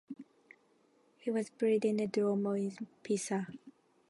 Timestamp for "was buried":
1.29-1.85